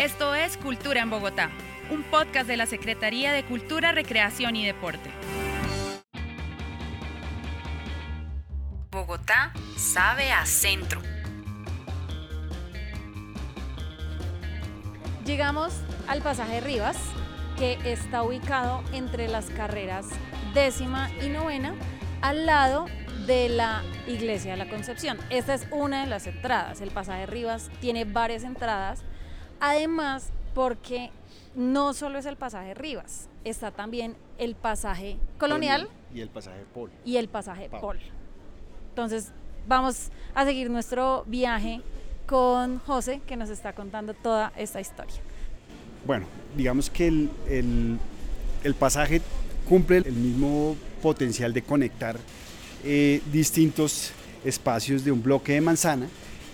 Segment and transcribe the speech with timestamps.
[0.00, 1.50] Esto es Cultura en Bogotá,
[1.90, 5.10] un podcast de la Secretaría de Cultura, Recreación y Deporte.
[8.90, 11.02] Bogotá sabe a centro.
[15.26, 16.96] Llegamos al pasaje Rivas,
[17.58, 20.06] que está ubicado entre las carreras
[20.54, 21.74] décima y novena,
[22.22, 22.86] al lado
[23.26, 25.18] de la Iglesia de la Concepción.
[25.28, 26.80] Esta es una de las entradas.
[26.80, 29.04] El pasaje Rivas tiene varias entradas
[29.60, 31.10] Además, porque
[31.54, 35.88] no solo es el pasaje Rivas, está también el pasaje colonial.
[36.14, 36.90] Y el pasaje Pol.
[37.04, 37.98] Y el pasaje Pol.
[38.88, 39.28] Entonces,
[39.68, 41.82] vamos a seguir nuestro viaje
[42.26, 45.16] con José, que nos está contando toda esta historia.
[46.06, 49.20] Bueno, digamos que el, pasaje
[49.68, 52.16] cumple el mismo potencial de conectar
[52.84, 54.12] eh, distintos
[54.44, 56.06] espacios de un bloque de manzana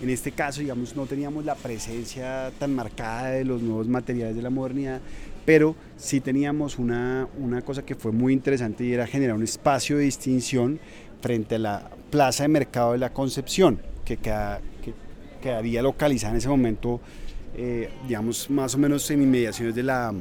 [0.03, 4.43] en este caso, digamos, no teníamos la presencia tan marcada de los nuevos materiales de
[4.43, 5.01] la modernidad,
[5.45, 9.97] pero sí teníamos una, una cosa que fue muy interesante y era generar un espacio
[9.97, 10.79] de distinción
[11.23, 14.93] frente a la plaza de mercado de la Concepción, que, queda, que
[15.41, 17.01] quedaría localizada en ese momento,
[17.57, 20.13] eh, digamos, más o menos en inmediaciones de, la,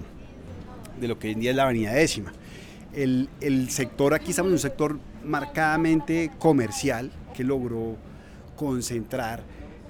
[1.00, 2.32] de lo que hoy en día es la avenida décima.
[2.94, 7.98] El, el sector, aquí estamos en un sector marcadamente comercial que logró
[8.56, 9.44] concentrar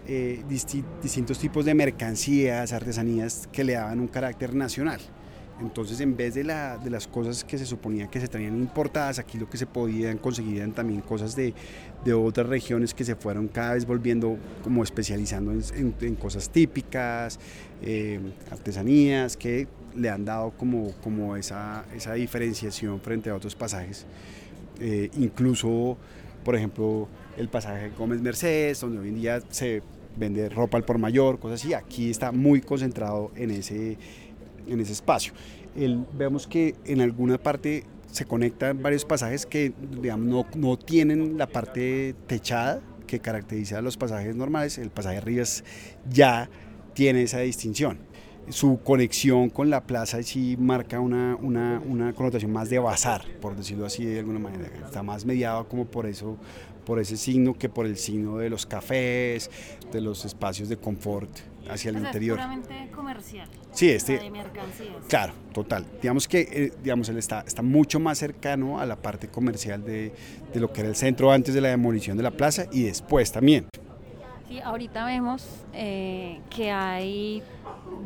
[0.07, 4.99] eh, distintos tipos de mercancías, artesanías que le daban un carácter nacional.
[5.61, 9.19] Entonces, en vez de, la, de, las cosas que se suponía que se traían importadas,
[9.19, 11.53] aquí lo que se podían conseguir eran también cosas de,
[12.03, 17.39] de otras regiones que se fueron cada vez volviendo como especializando en, en, cosas típicas,
[17.81, 18.19] eh,
[18.51, 24.05] artesanías, que le han dado como, como esa, esa diferenciación frente a otros pasajes.
[24.81, 25.97] Eh, incluso,
[26.45, 29.81] por ejemplo, el pasaje Gómez Mercedes, donde hoy en día se
[30.15, 31.73] vende ropa al por mayor, cosas así.
[31.73, 33.97] Aquí está muy concentrado en ese,
[34.67, 35.33] en ese espacio.
[35.75, 41.37] El, vemos que en alguna parte se conectan varios pasajes que digamos, no, no tienen
[41.37, 44.77] la parte techada que caracteriza a los pasajes normales.
[44.77, 45.63] El pasaje Rivas
[46.09, 46.47] ya
[46.93, 47.97] tiene esa distinción.
[48.49, 53.55] Su conexión con la plaza sí marca una, una, una connotación más de bazar, por
[53.55, 54.69] decirlo así de alguna manera.
[54.85, 56.37] Está más mediado como por eso,
[56.85, 59.49] por ese signo que por el signo de los cafés,
[59.91, 61.29] de los espacios de confort
[61.69, 62.39] hacia el interior.
[62.39, 63.49] Es puramente comercial.
[63.71, 64.19] Sí, este.
[64.19, 64.95] De mercancías.
[65.07, 65.85] Claro, total.
[66.01, 70.13] Digamos que eh, digamos, él está, está mucho más cercano a la parte comercial de,
[70.53, 73.31] de, lo que era el centro antes de la demolición de la plaza y después
[73.31, 73.67] también.
[74.47, 77.41] Sí, ahorita vemos eh, que hay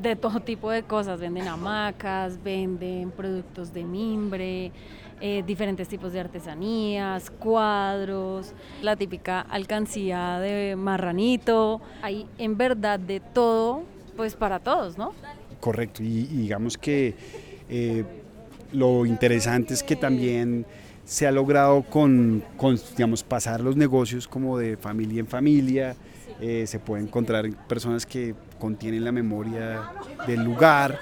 [0.02, 1.20] de todo tipo de cosas.
[1.20, 4.72] Venden hamacas, venden productos de mimbre,
[5.20, 11.82] eh, diferentes tipos de artesanías, cuadros, la típica alcancía de marranito.
[12.02, 13.84] Hay en verdad de todo,
[14.16, 15.14] pues para todos, ¿no?
[15.60, 17.16] Correcto, y, digamos que
[17.68, 18.06] eh,
[18.72, 20.66] lo interesante es que también
[21.04, 22.42] se ha logrado con,
[22.96, 25.96] digamos, pasar los negocios como de familia en familia,
[26.42, 29.92] eh, se puede encontrar personas que contienen la memoria
[30.26, 30.98] del lugar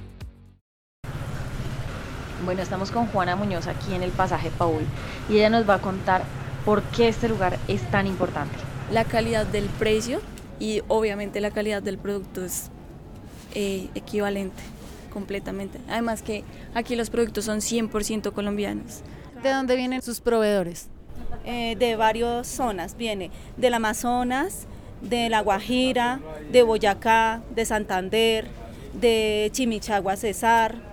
[2.45, 4.83] Bueno, estamos con Juana Muñoz aquí en el pasaje Paul
[5.29, 6.23] y ella nos va a contar
[6.63, 8.55] por qué este lugar es tan importante.
[8.91, 10.22] La calidad del precio
[10.57, 12.69] y obviamente la calidad del producto es
[13.55, 14.61] eh, equivalente
[15.11, 15.79] completamente.
[15.89, 19.01] Además que aquí los productos son 100% colombianos.
[19.44, 20.88] ¿De dónde vienen sus proveedores?
[21.45, 24.66] Eh, de varias zonas, viene del Amazonas,
[25.01, 28.47] de La Guajira, de Boyacá, de Santander,
[28.94, 30.88] de Chimichagua, Cesar,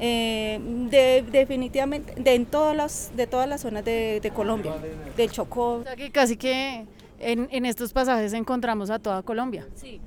[0.00, 0.60] eh,
[0.90, 4.74] de, definitivamente de, en todas las, de todas las zonas de, Colombia,
[5.16, 5.84] del Chocó.
[5.96, 6.86] que casi que
[7.18, 9.66] en, en, estos pasajes encontramos a toda Colombia.
[9.74, 10.00] Sí.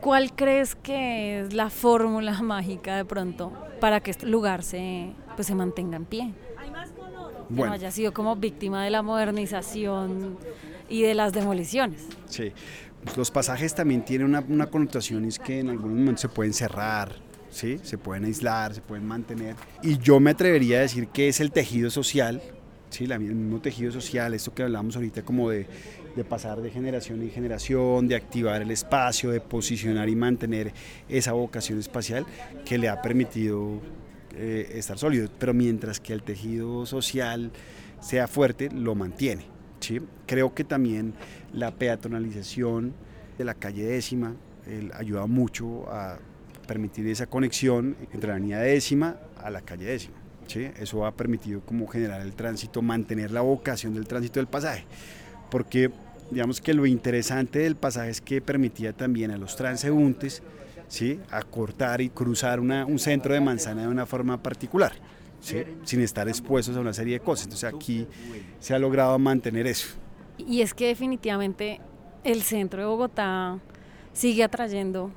[0.00, 5.46] ¿Cuál crees que es la fórmula mágica de pronto para que este lugar se, pues,
[5.46, 6.34] se mantenga en pie?
[7.48, 7.66] Bueno.
[7.66, 10.38] no haya sido como víctima de la modernización
[10.88, 12.06] y de las demoliciones.
[12.26, 12.52] Sí,
[13.16, 17.12] los pasajes también tienen una, una connotación, es que en algún momento se pueden cerrar,
[17.54, 17.78] ¿sí?
[17.82, 19.54] se pueden aislar, se pueden mantener.
[19.82, 22.42] Y yo me atrevería a decir que es el tejido social,
[22.90, 23.04] ¿sí?
[23.04, 25.66] el mismo tejido social, esto que hablamos ahorita como de,
[26.28, 30.72] pasar de generación en generación, de activar el espacio, de posicionar y mantener
[31.08, 32.26] esa vocación espacial
[32.64, 33.80] que le ha permitido
[34.36, 37.52] eh, estar sólido, pero mientras que el tejido social
[38.00, 39.46] sea fuerte, lo mantiene.
[39.80, 40.00] ¿sí?
[40.26, 41.14] Creo que también
[41.52, 42.94] la peatonalización
[43.38, 44.34] de la calle décima
[44.94, 46.18] ayuda mucho a
[46.66, 50.16] permitir esa conexión entre la avenida décima a la calle décima.
[50.46, 50.68] ¿sí?
[50.78, 54.84] Eso ha permitido como generar el tránsito, mantener la vocación del tránsito del pasaje,
[55.50, 55.90] porque
[56.30, 60.42] digamos que lo interesante del pasaje es que permitía también a los transeúntes
[60.88, 61.20] ¿sí?
[61.30, 64.92] acortar y cruzar un centro de manzana de una forma particular.
[65.40, 65.62] ¿sí?
[65.84, 67.44] sin estar expuestos a una serie de cosas.
[67.44, 68.06] Entonces aquí
[68.60, 69.88] se ha logrado mantener eso.
[70.38, 71.80] Y es que definitivamente
[72.24, 73.58] el centro de Bogotá
[74.12, 75.10] sigue atrayendo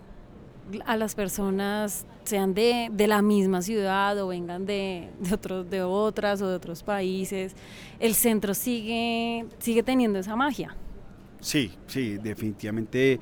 [0.85, 6.49] a las personas, sean de, la misma ciudad o vengan de, otros, de otras o
[6.49, 7.55] de otros países,
[7.99, 10.75] el centro sigue, sigue teniendo esa magia.
[11.39, 13.19] Sí, sí, definitivamente,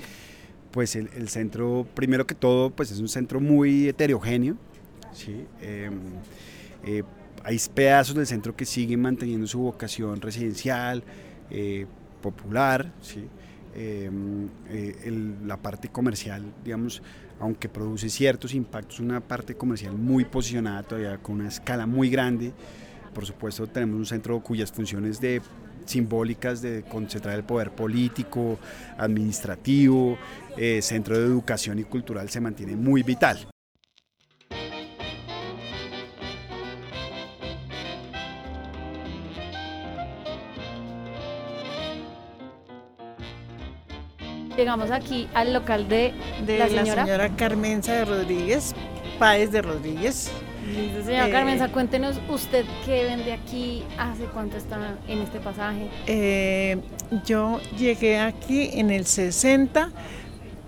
[0.72, 4.56] pues el, centro, primero que todo, pues es un centro muy heterogéneo,
[5.14, 5.46] ¿sí?
[5.62, 6.00] Em,
[6.84, 7.04] eh,
[7.44, 11.04] hay pedazos del centro que siguen manteniendo su vocación residencial,
[11.52, 11.86] eh,
[12.22, 13.28] popular, ¿sí?
[13.76, 17.04] Em, eh, la parte comercial, digamos,
[17.40, 22.54] aunque produce ciertos impactos, una parte comercial muy posicionada todavía con una escala muy grande.
[23.14, 25.42] Por supuesto, tenemos un centro cuyas funciones de
[25.86, 28.60] simbólicas de concentrar el poder político,
[28.98, 30.18] administrativo,
[30.58, 33.55] eh, centro de educación y cultural se mantiene muy vital.
[44.58, 46.14] Llegamos aquí al local de,
[46.48, 47.30] la, señora?
[47.36, 48.74] Carmenza de Rodríguez,
[49.20, 50.32] Páez de Rodríguez.
[50.66, 55.90] Listo, señora eh, Carmenza, cuéntenos usted qué vende aquí, hace cuánto está en este pasaje.
[56.08, 56.78] Eh,
[57.26, 59.92] yo llegué aquí en el 60,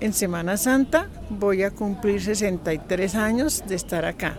[0.01, 4.36] en Semana Santa, voy a cumplir 63 años de estar acá.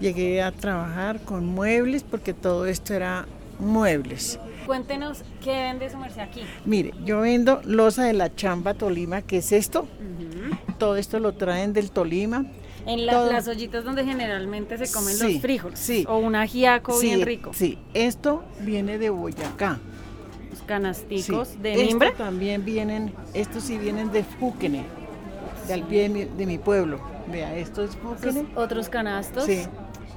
[0.00, 3.26] Llegué a trabajar con muebles porque todo esto era
[3.58, 4.38] muebles.
[4.66, 6.42] Cuéntenos qué vende su merced aquí.
[6.64, 9.88] Mire, yo vendo losa de la chamba Tolima, que es esto.
[10.78, 12.44] Todo esto lo traen del Tolima.
[12.86, 15.78] En las ollitas donde generalmente se comen los frijoles.
[15.78, 16.04] Sí.
[16.08, 17.52] O un ajiaco bien rico.
[17.54, 19.78] Sí, esto viene de Boyacá.
[20.50, 22.12] Los canasticos de mimbre.
[22.12, 24.84] también vienen, estos sí vienen de Fúquene,
[25.66, 27.00] de al pie de mi, pueblo.
[27.30, 28.46] Vea, esto es Fúquene.
[28.54, 29.44] Otros canastos.
[29.44, 29.66] Sí.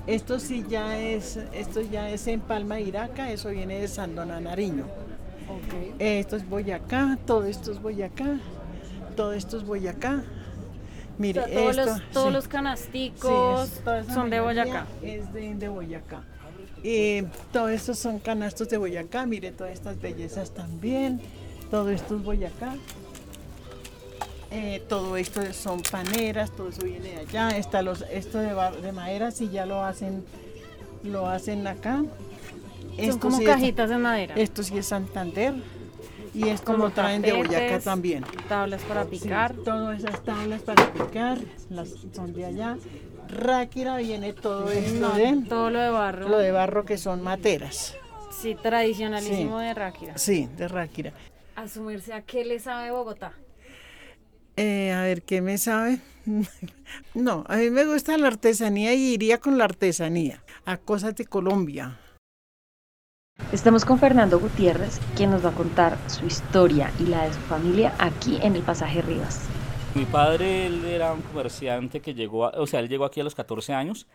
[0.07, 4.85] Esto sí ya es, esto ya es en Palma Iraca, eso viene de Sandona Nariño.
[5.99, 8.39] Esto es Boyacá, todo esto es Boyacá,
[9.15, 10.23] todo esto es Boyacá.
[11.17, 13.69] Mire, todos, los, todos los canasticos
[14.11, 14.87] son de Boyacá.
[15.03, 16.23] Es de, Boyacá.
[16.83, 17.21] Y
[17.53, 21.21] todos estos son canastos de Boyacá, mire todas estas bellezas también,
[21.69, 22.73] todo esto es Boyacá.
[24.51, 27.57] Eh, todo esto son paneras, todo eso viene de allá.
[27.57, 30.25] Está los, esto de, de madera, si ya lo hacen,
[31.03, 32.03] lo hacen acá.
[32.97, 34.35] Son como cajitas de madera.
[34.35, 35.53] Esto sí es Santander.
[36.33, 38.23] Y esto como lo traen de Boyacá también.
[38.47, 39.53] Tablas para picar.
[39.53, 41.39] todas esas tablas para picar
[41.69, 42.77] las son de allá.
[43.27, 46.29] Ráquira viene todo esto de, Todo lo de barro.
[46.29, 47.95] Lo de barro que son materas.
[48.31, 50.17] Sí, tradicionalísimo de Ráquira.
[50.17, 51.13] Sí, de Ráquira.
[51.55, 53.33] Asumirse a qué le sabe Bogotá.
[54.57, 55.99] Eh, a ver, ¿qué me sabe?
[57.13, 61.25] no, a mí me gusta la artesanía y iría con la artesanía a cosas de
[61.25, 61.99] Colombia.
[63.51, 67.39] Estamos con Fernando Gutiérrez, quien nos va a contar su historia y la de su
[67.41, 69.41] familia aquí en el pasaje Rivas.
[69.93, 73.35] Mi padre él era un comerciante que llegó, o sea, él llegó aquí a los
[73.35, 74.07] 14 años.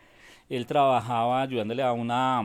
[0.49, 2.41] Él trabajaba ayudándole a una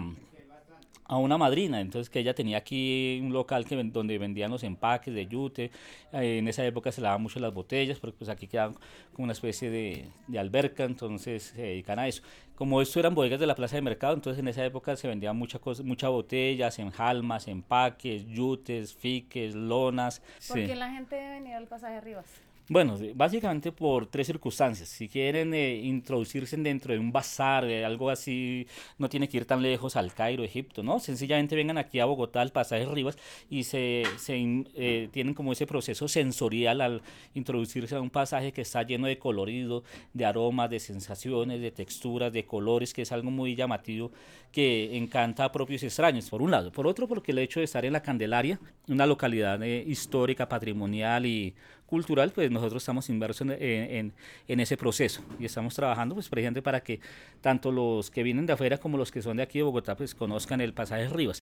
[1.04, 5.12] a una madrina, entonces que ella tenía aquí un local que, donde vendían los empaques
[5.12, 5.70] de yute,
[6.12, 8.74] eh, en esa época se lavaban mucho las botellas, porque pues aquí quedaban
[9.12, 12.22] como una especie de, de, alberca, entonces se dedican a eso.
[12.54, 15.36] Como esto eran bodegas de la plaza de mercado, entonces en esa época se vendían
[15.36, 20.22] muchas cosas, muchas botellas, enjalmas, empaques, yutes, fiques, lonas.
[20.48, 22.42] ¿Por qué la gente venir al pasaje Rivas?
[22.68, 24.88] Bueno, básicamente por tres circunstancias.
[24.88, 28.66] Si quieren eh, introducirse dentro de un bazar, de algo así,
[28.98, 31.00] no tiene que ir tan lejos al Cairo, Egipto, ¿no?
[31.00, 33.18] Sencillamente vengan aquí a Bogotá, al pasaje Rivas,
[33.50, 37.02] y se, se eh, tienen como ese proceso sensorial al
[37.34, 39.82] introducirse a un pasaje que está lleno de colorido,
[40.14, 44.12] de aromas, de sensaciones, de texturas, de colores, que es algo muy llamativo
[44.52, 46.70] que encanta a propios extraños, por un lado.
[46.70, 51.26] Por otro, porque el hecho de estar en la Candelaria, una localidad eh, histórica, patrimonial
[51.26, 51.54] y
[51.92, 54.14] cultural, pues nosotros estamos inmersos en,
[54.48, 57.00] ese proceso y estamos trabajando pues precisamente para que
[57.42, 60.14] tanto los que vienen de afuera como los que son de aquí de Bogotá pues
[60.14, 61.40] conozcan el pasaje Rivas.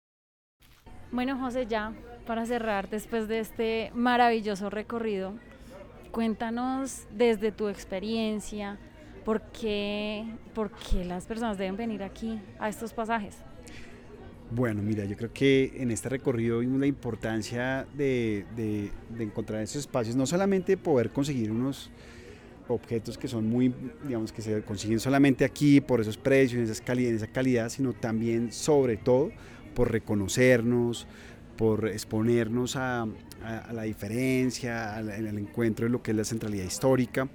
[1.10, 1.92] Bueno, José, ya
[2.28, 5.34] para cerrar después de este maravilloso recorrido,
[6.12, 8.78] cuéntanos desde tu experiencia,
[9.24, 10.24] ¿Por qué,
[10.54, 13.42] ¿Por qué las personas deben venir aquí a estos pasajes?
[14.50, 18.44] Bueno, mira, yo creo que en este recorrido vimos la importancia de,
[19.18, 21.90] encontrar esos espacios, no solamente poder conseguir unos
[22.68, 23.74] objetos que son muy,
[24.06, 28.52] digamos, que se consiguen solamente aquí por esos precios, esas en esa calidad, sino también,
[28.52, 29.30] sobre todo,
[29.74, 31.08] por reconocernos,
[31.56, 33.06] por exponernos a,
[33.72, 37.28] la diferencia, al, encuentro de lo que es la centralidad histórica.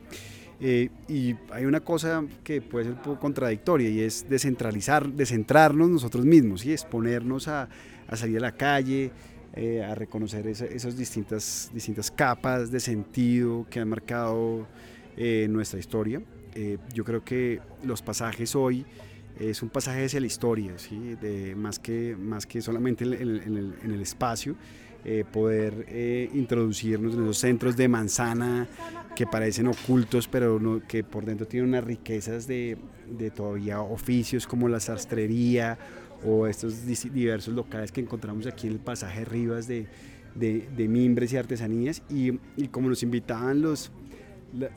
[0.63, 5.89] Eh, y hay una cosa que puede ser un poco contradictoria y es descentralizar, descentrarnos
[5.89, 7.67] nosotros mismos y exponernos a,
[8.13, 9.11] salir a la calle,
[9.55, 14.67] eh, a reconocer esas distintas, distintas capas de sentido que han marcado
[15.17, 16.21] eh, nuestra historia.
[16.93, 18.85] yo creo que los pasajes hoy
[19.39, 21.15] es un pasaje hacia la historia, ¿sí?
[21.19, 24.55] de, más, que, más que solamente en, el, en el, espacio.
[25.03, 28.67] Eh, poder eh, introducirnos en esos centros de manzana
[29.15, 32.77] que parecen ocultos, pero que por dentro tienen unas riquezas de,
[33.35, 35.79] todavía oficios como la sastrería
[36.23, 39.87] o estos diversos locales que encontramos aquí en el pasaje Rivas de,
[40.35, 42.03] de, de mimbres y artesanías.
[42.07, 43.91] Y, como nos invitaban los,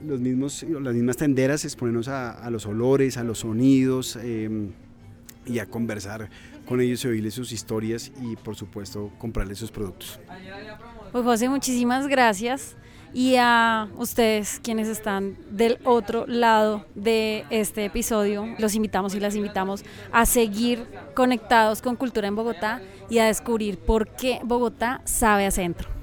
[0.02, 4.70] los mismos, las mismas tenderas, exponernos a, a los olores, a los sonidos em,
[5.46, 6.28] y a conversar
[6.66, 10.18] con ellos y oírles sus historias y por supuesto comprarles sus productos.
[11.12, 12.76] Pues José, muchísimas gracias
[13.14, 19.36] y a ustedes quienes están del otro lado de este episodio, los invitamos y las
[19.36, 25.46] invitamos a seguir conectados con Cultura en Bogotá y a descubrir por qué Bogotá sabe
[25.46, 25.93] a centro.